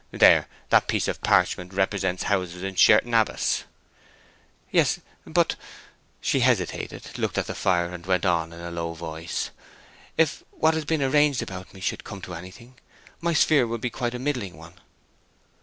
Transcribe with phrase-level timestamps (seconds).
[0.09, 3.65] There, that piece of parchment represents houses in Sherton Abbas."
[4.71, 5.55] "Yes, but—"
[6.19, 9.51] She hesitated, looked at the fire, and went on in a low voice:
[10.17, 12.79] "If what has been arranged about me should come to anything,
[13.19, 14.73] my sphere will be quite a middling one."